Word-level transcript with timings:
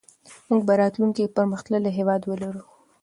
موږ 0.49 0.61
به 0.67 0.73
راتلونکي 0.81 1.23
کې 1.27 1.33
پرمختللی 1.35 1.91
هېواد 1.97 2.21
ولرو. 2.25 2.63